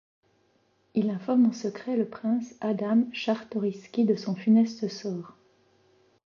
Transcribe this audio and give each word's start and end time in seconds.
Il 0.95 1.11
informe 1.11 1.45
en 1.45 1.51
secret 1.51 1.95
le 1.95 2.07
Prince 2.09 2.55
Adam 2.59 3.11
Czartoryski 3.13 4.03
de 4.05 4.15
son 4.15 4.33
funeste 4.33 4.87
sort. 4.87 5.37